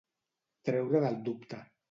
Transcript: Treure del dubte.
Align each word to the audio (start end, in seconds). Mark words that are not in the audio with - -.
Treure 0.69 1.03
del 1.05 1.21
dubte. 1.29 1.63